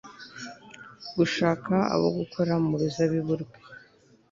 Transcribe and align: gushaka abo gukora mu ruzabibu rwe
gushaka 1.15 1.73
abo 1.93 2.07
gukora 2.19 2.53
mu 2.65 2.73
ruzabibu 2.81 3.33
rwe 3.41 3.57